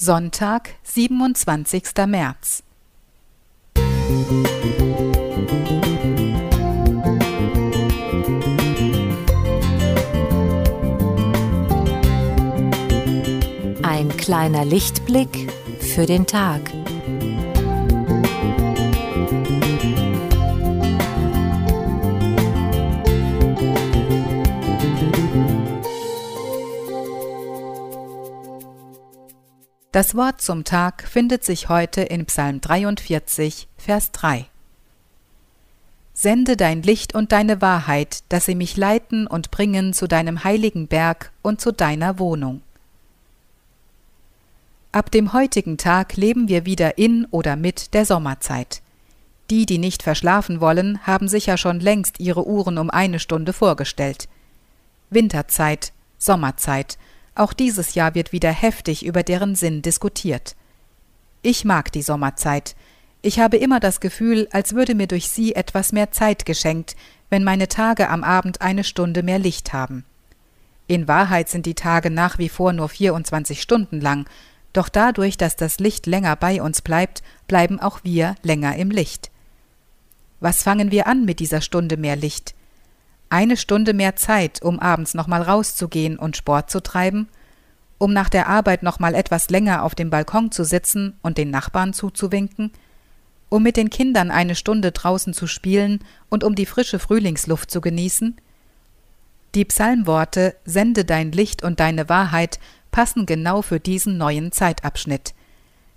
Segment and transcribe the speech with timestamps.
[0.00, 1.82] Sonntag, 27.
[2.06, 2.62] März.
[13.82, 16.77] Ein kleiner Lichtblick für den Tag.
[29.98, 34.46] Das Wort zum Tag findet sich heute in Psalm 43, Vers 3.
[36.14, 40.86] Sende dein Licht und deine Wahrheit, dass sie mich leiten und bringen zu deinem heiligen
[40.86, 42.62] Berg und zu deiner Wohnung.
[44.92, 48.82] Ab dem heutigen Tag leben wir wieder in oder mit der Sommerzeit.
[49.50, 54.28] Die, die nicht verschlafen wollen, haben sicher schon längst ihre Uhren um eine Stunde vorgestellt.
[55.10, 56.98] Winterzeit, Sommerzeit,
[57.38, 60.56] auch dieses Jahr wird wieder heftig über deren Sinn diskutiert.
[61.42, 62.74] Ich mag die Sommerzeit.
[63.22, 66.96] Ich habe immer das Gefühl, als würde mir durch sie etwas mehr Zeit geschenkt,
[67.30, 70.04] wenn meine Tage am Abend eine Stunde mehr Licht haben.
[70.86, 74.28] In Wahrheit sind die Tage nach wie vor nur 24 Stunden lang,
[74.72, 79.30] doch dadurch, dass das Licht länger bei uns bleibt, bleiben auch wir länger im Licht.
[80.40, 82.54] Was fangen wir an mit dieser Stunde mehr Licht?
[83.30, 87.28] Eine Stunde mehr Zeit, um abends nochmal rauszugehen und Sport zu treiben,
[87.98, 91.92] um nach der Arbeit nochmal etwas länger auf dem Balkon zu sitzen und den Nachbarn
[91.92, 92.72] zuzuwinken,
[93.48, 97.80] um mit den Kindern eine Stunde draußen zu spielen und um die frische Frühlingsluft zu
[97.80, 98.36] genießen?
[99.54, 102.58] Die Psalmworte Sende dein Licht und deine Wahrheit
[102.90, 105.34] passen genau für diesen neuen Zeitabschnitt.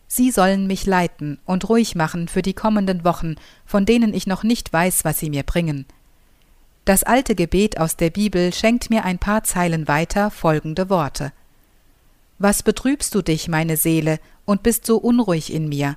[0.08, 4.44] Sie sollen mich leiten und ruhig machen für die kommenden Wochen, von denen ich noch
[4.44, 5.86] nicht weiß, was sie mir bringen.
[6.86, 11.32] Das alte Gebet aus der Bibel schenkt mir ein paar Zeilen weiter folgende Worte.
[12.40, 15.96] Was betrübst du dich, meine Seele, und bist so unruhig in mir?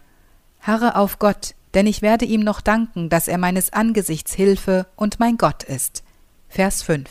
[0.61, 5.19] Harre auf Gott, denn ich werde ihm noch danken, dass er meines Angesichts Hilfe und
[5.19, 6.03] mein Gott ist.
[6.50, 7.09] Vers 5.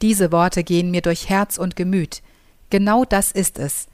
[0.00, 2.22] Diese Worte gehen mir durch Herz und Gemüt.
[2.70, 3.88] Genau das ist es.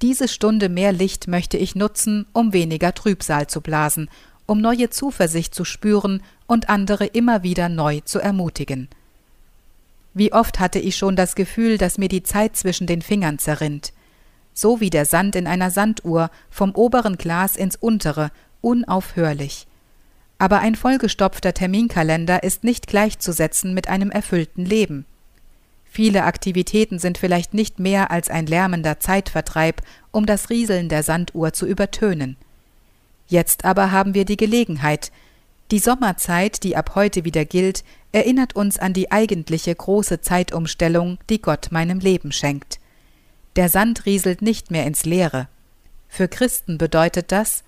[0.00, 4.08] Diese Stunde mehr Licht möchte ich nutzen, um weniger Trübsal zu blasen
[4.48, 8.88] um neue Zuversicht zu spüren und andere immer wieder neu zu ermutigen.
[10.14, 13.92] Wie oft hatte ich schon das Gefühl, dass mir die Zeit zwischen den Fingern zerrinnt,
[14.54, 18.30] so wie der Sand in einer Sanduhr vom oberen Glas ins untere,
[18.62, 19.66] unaufhörlich.
[20.38, 25.04] Aber ein vollgestopfter Terminkalender ist nicht gleichzusetzen mit einem erfüllten Leben.
[25.84, 31.52] Viele Aktivitäten sind vielleicht nicht mehr als ein lärmender Zeitvertreib, um das Rieseln der Sanduhr
[31.52, 32.38] zu übertönen.
[33.28, 35.12] Jetzt aber haben wir die Gelegenheit.
[35.70, 41.42] Die Sommerzeit, die ab heute wieder gilt, erinnert uns an die eigentliche große Zeitumstellung, die
[41.42, 42.80] Gott meinem Leben schenkt.
[43.56, 45.48] Der Sand rieselt nicht mehr ins Leere.
[46.08, 47.64] Für Christen bedeutet das,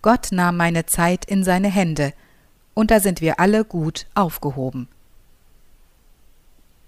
[0.00, 2.14] Gott nahm meine Zeit in seine Hände,
[2.74, 4.88] und da sind wir alle gut aufgehoben.